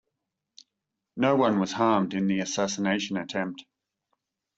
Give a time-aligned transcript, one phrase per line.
[1.15, 3.63] No one was harmed in the assassination attempt.